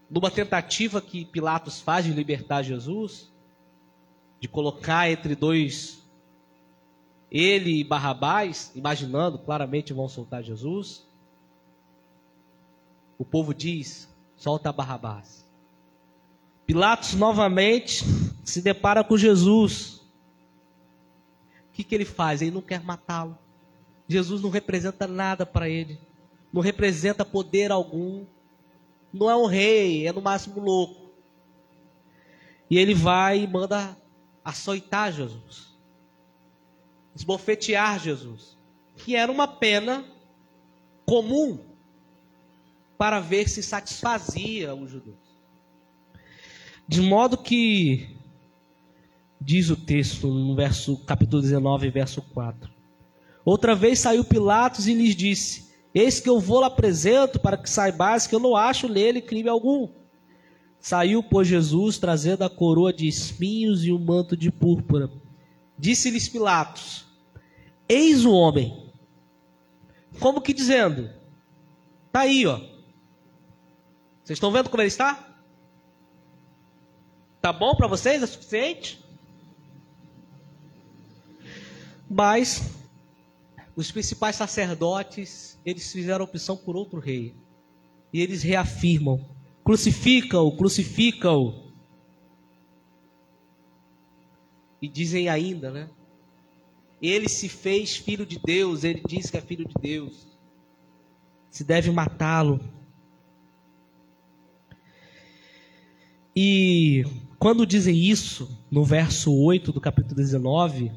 [0.09, 3.31] numa tentativa que Pilatos faz de libertar Jesus,
[4.39, 6.03] de colocar entre dois,
[7.31, 11.07] ele e Barrabás, imaginando claramente vão soltar Jesus.
[13.17, 15.47] O povo diz: solta Barrabás.
[16.65, 18.03] Pilatos novamente
[18.43, 20.01] se depara com Jesus.
[21.69, 22.41] O que, que ele faz?
[22.41, 23.37] Ele não quer matá-lo.
[24.07, 25.99] Jesus não representa nada para ele,
[26.51, 28.25] não representa poder algum,
[29.13, 31.09] não é um rei, é no máximo louco.
[32.69, 33.97] E ele vai e manda
[34.43, 35.75] açoitar Jesus,
[37.15, 38.57] esbofetear Jesus,
[38.95, 40.05] que era uma pena
[41.05, 41.59] comum
[42.97, 45.17] para ver se satisfazia os judeus.
[46.87, 48.17] De modo que,
[49.39, 52.69] diz o texto no verso, capítulo 19, verso 4.
[53.45, 57.69] Outra vez saiu Pilatos e lhes disse: Eis que eu vou lá apresento para que
[57.69, 59.89] saibais que eu não acho nele crime algum.
[60.79, 65.09] Saiu, pois, Jesus, trazendo a coroa de espinhos e um manto de púrpura.
[65.77, 67.05] Disse-lhes Pilatos:
[67.87, 68.89] Eis o homem.
[70.19, 71.09] Como que dizendo?
[72.07, 72.57] Está aí, ó.
[74.23, 75.27] Vocês estão vendo como ele está?
[77.41, 78.21] Tá bom para vocês?
[78.21, 79.03] É suficiente?
[82.09, 82.78] Mas
[83.79, 87.33] os principais sacerdotes, eles fizeram opção por outro rei.
[88.11, 89.25] E eles reafirmam:
[89.63, 91.71] crucifica-o, crucifica-o.
[94.81, 95.89] E dizem ainda, né?
[97.01, 100.27] Ele se fez filho de Deus, ele diz que é filho de Deus.
[101.49, 102.59] Se deve matá-lo.
[106.35, 107.05] E
[107.37, 110.91] quando dizem isso, no verso 8 do capítulo 19,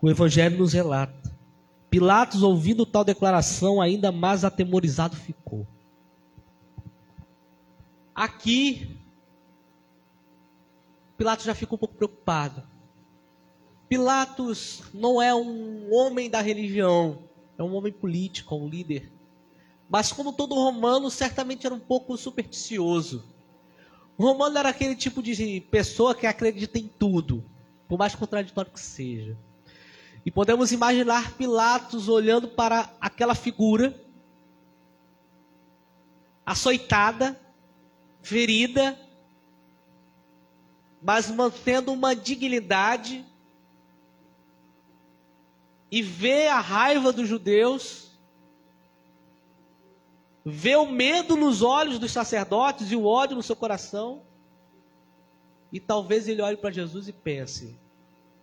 [0.00, 1.37] o Evangelho nos relata
[1.90, 5.66] Pilatos, ouvindo tal declaração, ainda mais atemorizado ficou.
[8.14, 8.98] Aqui
[11.18, 12.62] Pilatos já fica um pouco preocupado.
[13.88, 17.18] Pilatos não é um homem da religião,
[17.58, 19.10] é um homem político, um líder.
[19.90, 23.24] Mas como todo romano, certamente era um pouco supersticioso.
[24.16, 27.44] O romano era aquele tipo de pessoa que acredita em tudo,
[27.88, 29.36] por mais contraditório que seja.
[30.24, 33.94] E podemos imaginar Pilatos olhando para aquela figura
[36.44, 37.38] açoitada,
[38.22, 38.98] ferida,
[41.02, 43.24] mas mantendo uma dignidade
[45.90, 48.18] e ver a raiva dos judeus,
[50.44, 54.22] ver o medo nos olhos dos sacerdotes e o ódio no seu coração.
[55.70, 57.78] E talvez ele olhe para Jesus e pense: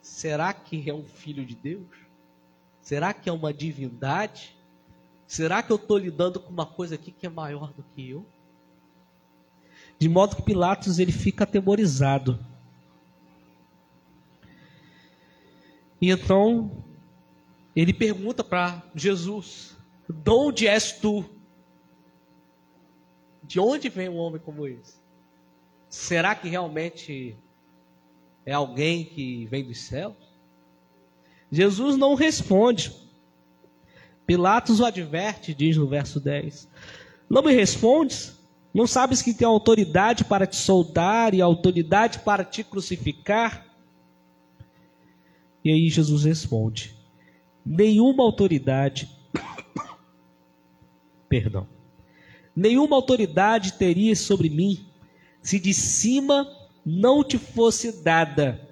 [0.05, 1.87] será que é um filho de Deus?
[2.79, 4.55] Será que é uma divindade?
[5.25, 8.23] Será que eu estou lidando com uma coisa aqui que é maior do que eu?
[9.97, 12.39] De modo que Pilatos ele fica atemorizado.
[15.99, 16.85] E então
[17.75, 19.75] ele pergunta para Jesus:
[20.07, 21.25] De onde és tu?
[23.41, 24.99] De onde vem um homem como esse?
[25.89, 27.35] Será que realmente
[28.45, 30.13] é alguém que vem dos céus?
[31.51, 32.93] Jesus não responde.
[34.25, 36.67] Pilatos o adverte, diz no verso 10.
[37.29, 38.35] Não me respondes?
[38.73, 43.65] Não sabes que tem autoridade para te soldar e autoridade para te crucificar?
[45.63, 46.95] E aí Jesus responde:
[47.65, 49.09] nenhuma autoridade,
[51.29, 51.67] perdão,
[52.55, 54.85] nenhuma autoridade teria sobre mim
[55.41, 56.47] se de cima
[56.85, 58.69] não te fosse dada.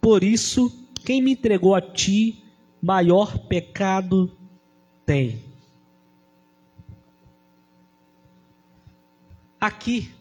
[0.00, 2.44] Por isso, quem me entregou a ti,
[2.80, 4.36] maior pecado
[5.04, 5.44] tem.
[9.60, 10.12] Aqui,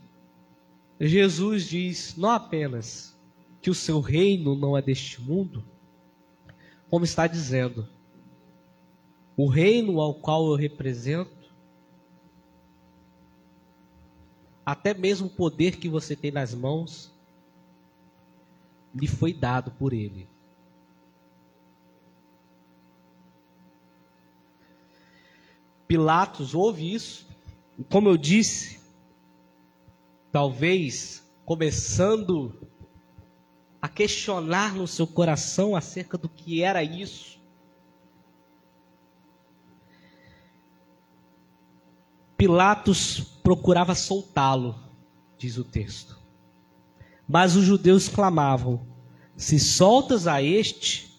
[0.99, 3.15] Jesus diz não apenas
[3.61, 5.63] que o seu reino não é deste mundo,
[6.89, 7.87] como está dizendo,
[9.35, 11.36] o reino ao qual eu represento,
[14.67, 17.09] até mesmo o poder que você tem nas mãos,
[18.93, 20.27] lhe foi dado por ele.
[25.87, 27.25] Pilatos ouve isso,
[27.79, 28.81] e como eu disse,
[30.33, 32.53] talvez começando
[33.81, 37.39] a questionar no seu coração acerca do que era isso.
[42.35, 44.75] Pilatos procurava soltá-lo,
[45.37, 46.19] diz o texto.
[47.25, 48.85] Mas os judeus clamavam:
[49.37, 51.17] Se soltas a este,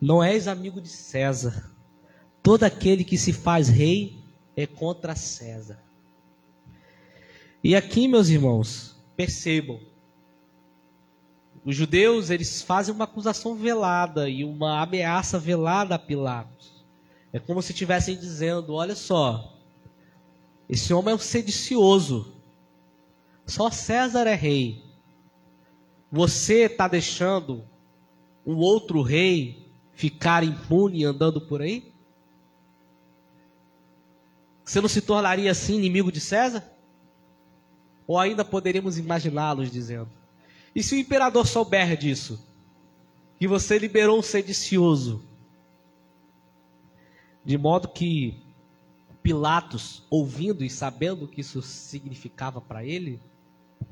[0.00, 1.70] não és amigo de César.
[2.42, 4.18] Todo aquele que se faz rei
[4.56, 5.80] é contra César.
[7.62, 9.78] E aqui, meus irmãos, percebam,
[11.64, 16.84] os judeus, eles fazem uma acusação velada e uma ameaça velada a Pilatos.
[17.32, 19.59] É como se estivessem dizendo: olha só,
[20.70, 22.32] esse homem é um sedicioso.
[23.44, 24.84] Só César é rei.
[26.12, 27.64] Você está deixando
[28.46, 31.92] um outro rei ficar impune andando por aí?
[34.64, 36.64] Você não se tornaria assim inimigo de César?
[38.06, 40.08] Ou ainda poderíamos imaginá-los dizendo:
[40.72, 42.46] e se o imperador souber disso?
[43.40, 45.24] Que você liberou um sedicioso.
[47.44, 48.49] De modo que
[49.22, 53.20] Pilatos, ouvindo e sabendo o que isso significava para ele,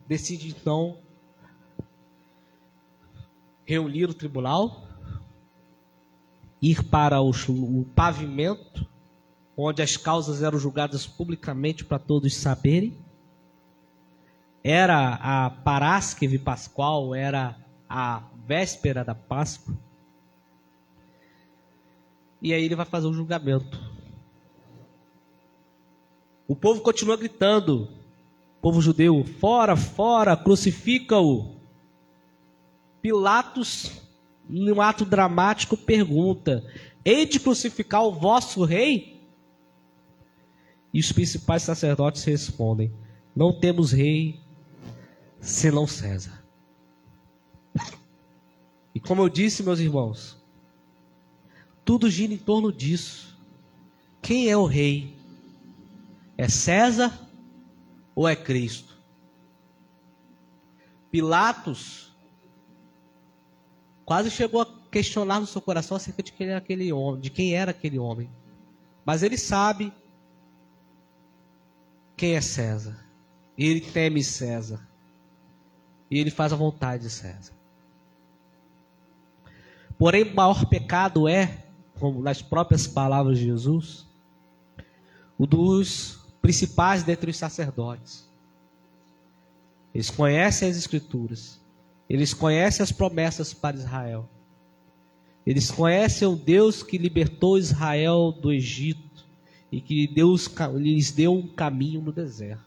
[0.06, 0.98] decide então
[3.64, 4.86] reunir o tribunal,
[6.60, 7.32] ir para o,
[7.94, 8.86] pavimento,
[9.56, 12.96] onde as causas eram julgadas publicamente para todos saberem
[14.62, 17.56] era a Parásqueve Pascual, era
[17.88, 19.74] a véspera da Páscoa.
[22.40, 23.97] E aí ele vai fazer o julgamento.
[26.48, 27.90] O povo continua gritando,
[28.56, 31.54] o povo judeu, fora, fora, crucifica-o.
[33.02, 33.92] Pilatos,
[34.48, 36.64] num ato dramático, pergunta:
[37.04, 39.20] Hei de crucificar o vosso rei?
[40.92, 42.90] E os principais sacerdotes respondem:
[43.36, 44.40] Não temos rei
[45.38, 46.42] senão César.
[48.94, 50.36] E como eu disse, meus irmãos,
[51.84, 53.38] tudo gira em torno disso.
[54.20, 55.17] Quem é o rei?
[56.38, 57.12] É César
[58.14, 58.96] ou é Cristo?
[61.10, 62.16] Pilatos
[64.04, 67.54] quase chegou a questionar no seu coração acerca de quem era aquele homem, de quem
[67.54, 68.30] era aquele homem.
[69.04, 69.92] Mas ele sabe
[72.16, 73.04] quem é César.
[73.56, 74.86] Ele teme César.
[76.10, 77.52] e ele faz a vontade de César.
[79.98, 81.66] Porém, o maior pecado é,
[81.98, 84.06] como nas próprias palavras de Jesus,
[85.36, 88.26] o dos principais dentre os sacerdotes.
[89.94, 91.60] Eles conhecem as Escrituras,
[92.08, 94.26] eles conhecem as promessas para Israel,
[95.46, 99.26] eles conhecem o Deus que libertou Israel do Egito
[99.70, 102.64] e que Deus lhes deu um caminho no deserto.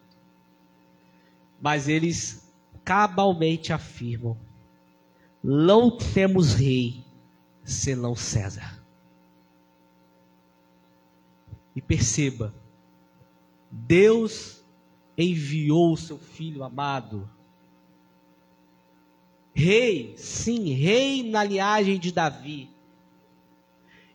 [1.59, 2.47] Mas eles
[2.85, 4.37] cabalmente afirmam:
[5.43, 7.03] não temos rei
[7.63, 8.79] senão César.
[11.75, 12.60] E perceba,
[13.71, 14.65] Deus
[15.17, 17.29] enviou o seu filho amado.
[19.53, 22.69] Rei, sim, rei na linhagem de Davi.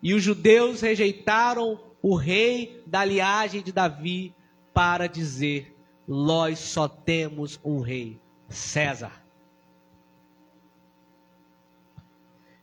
[0.02, 4.34] E os judeus rejeitaram o rei da linhagem de Davi
[4.74, 5.74] para dizer:
[6.07, 9.24] nós só temos um rei, César.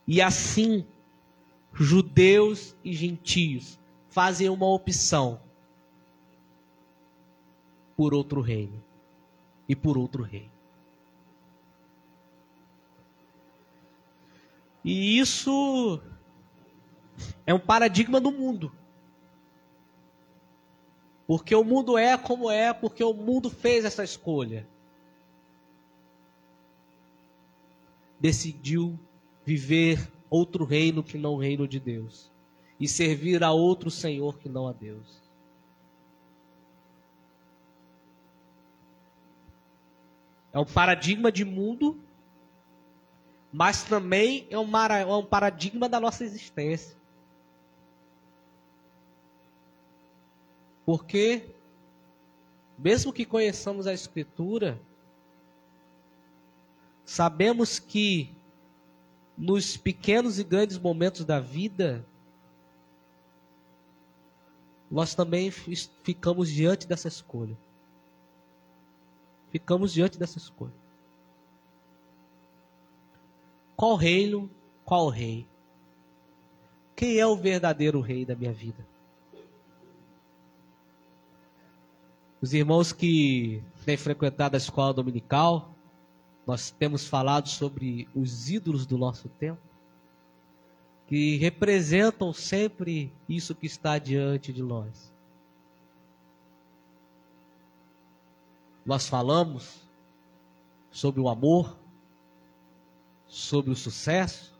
[0.08, 0.86] E assim,
[1.74, 3.80] judeus e gentios
[4.10, 5.43] fazem uma opção
[7.96, 8.84] por outro reino
[9.68, 10.50] e por outro rei.
[14.84, 16.02] E isso
[17.46, 18.72] é um paradigma do mundo.
[21.26, 24.68] Porque o mundo é como é, porque o mundo fez essa escolha.
[28.20, 29.00] Decidiu
[29.46, 32.32] viver outro reino que não o reino de Deus
[32.80, 35.23] e servir a outro Senhor que não a Deus.
[40.54, 42.00] É um paradigma de mundo,
[43.52, 46.96] mas também é um, é um paradigma da nossa existência.
[50.86, 51.50] Porque,
[52.78, 54.80] mesmo que conheçamos a Escritura,
[57.04, 58.36] sabemos que
[59.36, 62.06] nos pequenos e grandes momentos da vida,
[64.92, 67.58] nós também ficamos diante dessa escolha.
[69.54, 70.74] Ficamos diante dessa escolha.
[73.76, 74.50] Qual reino,
[74.84, 75.46] qual rei?
[76.96, 78.84] Quem é o verdadeiro rei da minha vida?
[82.42, 85.76] Os irmãos que têm frequentado a escola dominical,
[86.48, 89.62] nós temos falado sobre os ídolos do nosso tempo,
[91.06, 95.13] que representam sempre isso que está diante de nós.
[98.86, 99.82] Nós falamos
[100.92, 101.78] sobre o amor,
[103.28, 104.54] sobre o sucesso,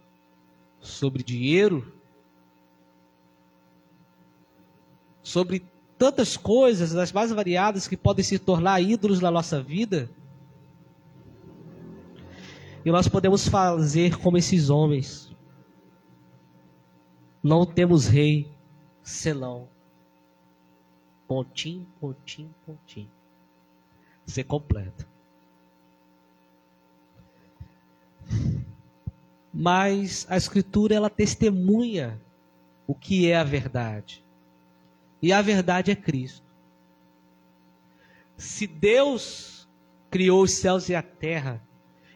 [0.80, 1.94] sobre dinheiro,
[5.22, 5.66] sobre
[5.98, 10.10] tantas coisas, das mais variadas, que podem se tornar ídolos na nossa vida.
[12.86, 15.32] E nós podemos fazer como esses homens.
[17.42, 18.52] Não temos rei
[19.02, 19.68] senão
[21.28, 23.23] pontinho, pontinho, pontinho.
[24.26, 25.08] Ser completo.
[29.54, 32.20] Mas a escritura ela testemunha
[32.88, 34.24] o que é a verdade.
[35.22, 36.44] E a verdade é Cristo.
[38.36, 39.68] Se Deus
[40.10, 41.62] criou os céus e a terra,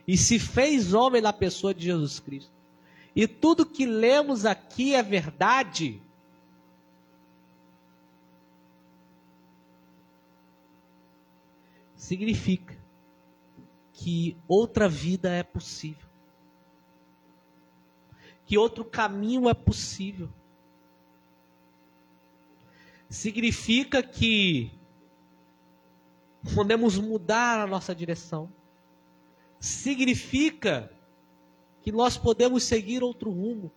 [0.08, 2.52] e se fez homem na pessoa de Jesus Cristo.
[3.16, 6.02] E tudo que lemos aqui é verdade.
[12.08, 12.74] Significa
[13.92, 16.08] que outra vida é possível.
[18.46, 20.30] Que outro caminho é possível.
[23.10, 24.72] Significa que
[26.56, 28.50] podemos mudar a nossa direção
[29.60, 30.90] significa
[31.82, 33.70] que nós podemos seguir outro rumo.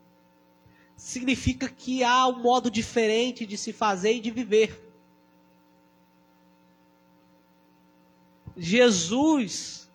[0.97, 4.90] Significa que há um modo diferente de se fazer e de viver.
[8.63, 9.91] Jesus,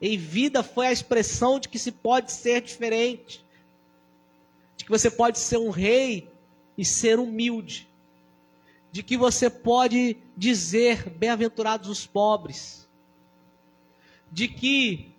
[0.00, 3.44] em vida, foi a expressão de que se pode ser diferente,
[4.76, 6.30] de que você pode ser um rei
[6.78, 7.88] e ser humilde,
[8.92, 12.88] de que você pode dizer: bem-aventurados os pobres,
[14.30, 15.14] de que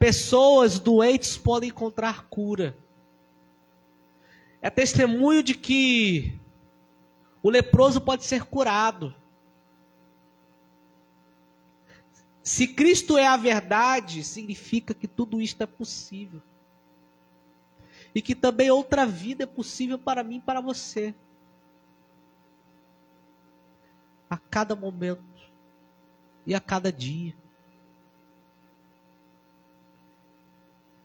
[0.00, 2.74] Pessoas doentes podem encontrar cura.
[4.62, 6.40] É testemunho de que
[7.42, 9.14] o leproso pode ser curado.
[12.42, 16.40] Se Cristo é a verdade, significa que tudo isto é possível.
[18.14, 21.14] E que também outra vida é possível para mim e para você.
[24.28, 25.22] A cada momento
[26.46, 27.34] e a cada dia.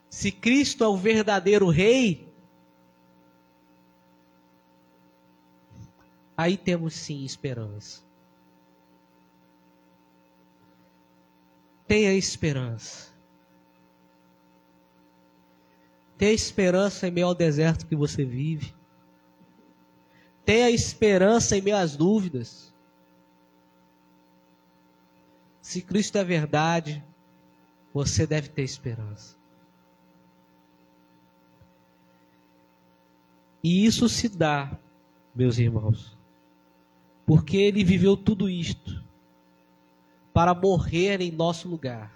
[0.10, 2.34] Se Cristo é o verdadeiro Rei,
[6.38, 8.05] aí temos sim esperança.
[11.88, 13.14] Tenha esperança.
[16.18, 18.74] Tenha esperança em meio ao deserto que você vive.
[20.44, 22.74] Tenha esperança em meio às dúvidas.
[25.62, 27.04] Se Cristo é verdade,
[27.94, 29.36] você deve ter esperança.
[33.64, 34.78] E isso se dá,
[35.34, 36.16] meus irmãos,
[37.26, 39.05] porque ele viveu tudo isto
[40.36, 42.12] para morrer em nosso lugar,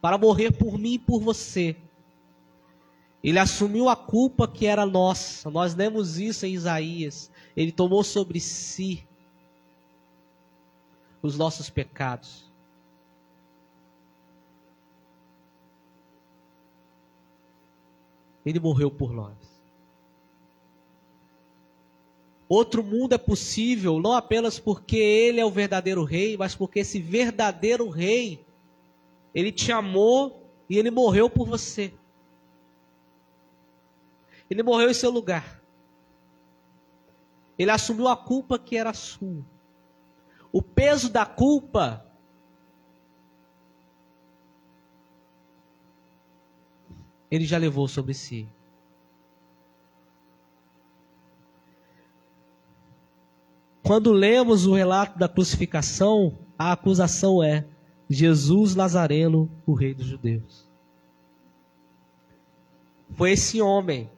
[0.00, 1.76] para morrer por mim e por você.
[3.22, 5.50] Ele assumiu a culpa que era nossa.
[5.50, 7.30] Nós lemos isso em Isaías.
[7.54, 9.06] Ele tomou sobre si
[11.20, 12.50] os nossos pecados.
[18.46, 19.55] Ele morreu por nós.
[22.48, 27.00] Outro mundo é possível não apenas porque ele é o verdadeiro rei, mas porque esse
[27.00, 28.44] verdadeiro rei,
[29.34, 31.92] ele te amou e ele morreu por você.
[34.48, 35.60] Ele morreu em seu lugar.
[37.58, 39.44] Ele assumiu a culpa que era sua.
[40.52, 42.06] O peso da culpa
[47.30, 48.48] ele já levou sobre si.
[53.86, 57.64] Quando lemos o relato da crucificação, a acusação é:
[58.10, 60.68] Jesus Nazareno, o Rei dos Judeus.
[63.14, 64.10] Foi esse homem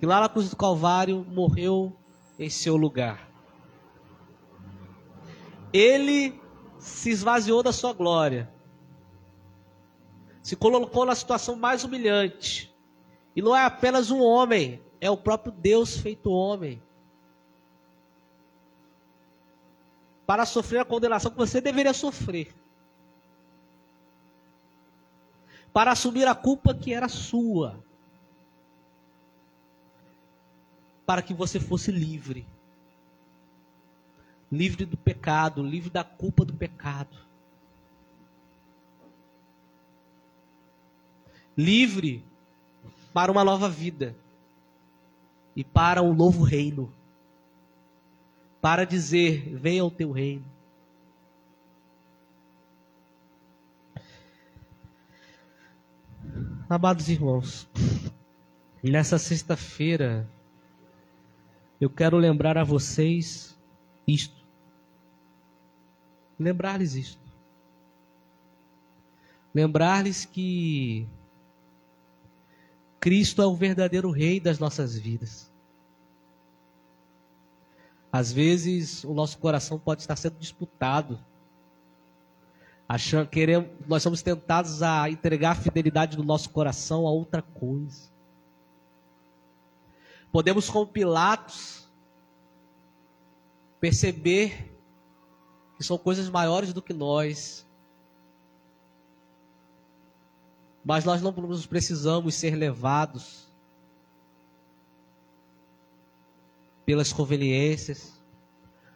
[0.00, 1.96] que lá na cruz do Calvário morreu
[2.36, 3.30] em seu lugar.
[5.72, 6.34] Ele
[6.76, 8.52] se esvaziou da sua glória,
[10.42, 12.74] se colocou na situação mais humilhante.
[13.36, 16.82] E não é apenas um homem, é o próprio Deus feito homem.
[20.26, 22.52] Para sofrer a condenação que você deveria sofrer.
[25.72, 27.78] Para assumir a culpa que era sua.
[31.06, 32.44] Para que você fosse livre.
[34.50, 37.16] Livre do pecado, livre da culpa do pecado.
[41.56, 42.24] Livre
[43.12, 44.14] para uma nova vida
[45.54, 46.92] e para um novo reino
[48.66, 50.44] para dizer: venha o teu reino.
[56.68, 57.68] Amados irmãos,
[58.82, 60.28] nessa sexta-feira,
[61.80, 63.56] eu quero lembrar a vocês
[64.04, 64.44] isto.
[66.36, 67.22] Lembrar-lhes isto.
[69.54, 71.06] Lembrar-lhes que
[72.98, 75.45] Cristo é o verdadeiro Rei das nossas vidas.
[78.16, 81.22] Às vezes o nosso coração pode estar sendo disputado.
[82.88, 88.08] Achando, queremos, nós somos tentados a entregar a fidelidade do nosso coração a outra coisa.
[90.32, 91.90] Podemos, com Pilatos,
[93.78, 94.74] perceber
[95.76, 97.66] que são coisas maiores do que nós.
[100.82, 101.34] Mas nós não
[101.68, 103.45] precisamos ser levados
[106.86, 108.22] pelas conveniências,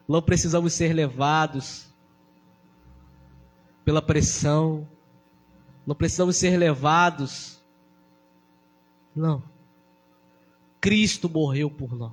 [0.08, 1.92] não precisamos ser levados
[3.84, 4.88] pela pressão,
[5.84, 7.60] não precisamos ser levados.
[9.14, 9.42] Não.
[10.80, 12.12] Cristo morreu por nós.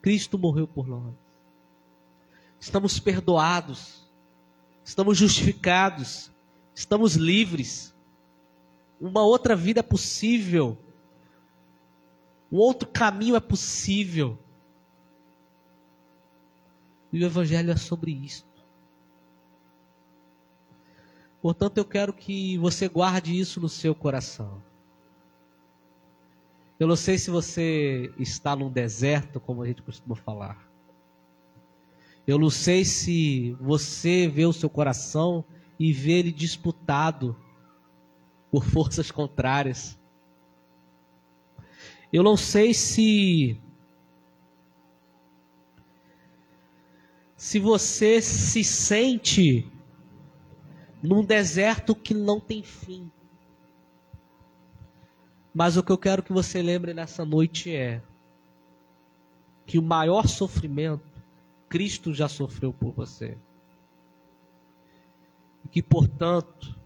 [0.00, 1.14] Cristo morreu por nós.
[2.58, 4.08] Estamos perdoados,
[4.82, 6.30] estamos justificados,
[6.74, 7.94] estamos livres.
[8.98, 10.78] Uma outra vida possível
[12.50, 14.38] um outro caminho é possível.
[17.12, 18.46] E o Evangelho é sobre isso.
[21.40, 24.62] Portanto, eu quero que você guarde isso no seu coração.
[26.78, 30.70] Eu não sei se você está num deserto, como a gente costuma falar.
[32.26, 35.44] Eu não sei se você vê o seu coração
[35.78, 37.36] e vê ele disputado
[38.50, 39.98] por forças contrárias.
[42.12, 43.60] Eu não sei se
[47.36, 49.70] se você se sente
[51.02, 53.10] num deserto que não tem fim.
[55.54, 58.02] Mas o que eu quero que você lembre nessa noite é
[59.66, 61.04] que o maior sofrimento
[61.68, 63.36] Cristo já sofreu por você.
[65.64, 66.76] E que, portanto,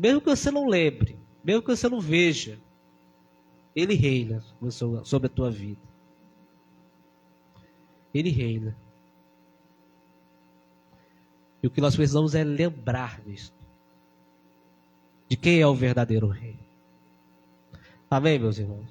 [0.00, 2.58] Mesmo que você não lembre, mesmo que você não veja,
[3.74, 4.42] Ele reina
[5.04, 5.80] sobre a tua vida.
[8.12, 8.76] Ele reina.
[11.62, 13.54] E o que nós precisamos é lembrar disso.
[15.28, 16.58] De quem é o verdadeiro rei.
[18.10, 18.90] Amém, meus irmãos?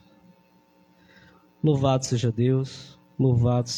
[1.62, 3.68] Louvado seja Deus, louvado